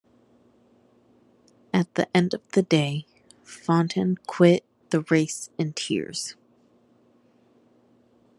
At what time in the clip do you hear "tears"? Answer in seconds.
5.73-6.35